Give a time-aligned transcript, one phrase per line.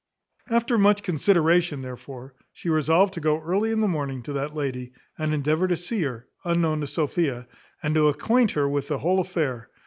[0.49, 4.93] After much consideration, therefore, she resolved to go early in the morning to that lady,
[5.15, 7.47] and endeavour to see her, unknown to Sophia,
[7.83, 9.69] and to acquaint her with the whole affair.